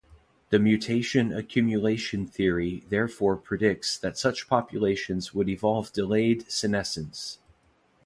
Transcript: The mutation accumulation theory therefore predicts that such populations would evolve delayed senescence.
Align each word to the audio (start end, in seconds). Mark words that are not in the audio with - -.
The 0.49 0.57
mutation 0.57 1.31
accumulation 1.31 2.25
theory 2.25 2.83
therefore 2.89 3.37
predicts 3.37 3.99
that 3.99 4.17
such 4.17 4.47
populations 4.49 5.35
would 5.35 5.47
evolve 5.47 5.93
delayed 5.93 6.51
senescence. 6.51 7.37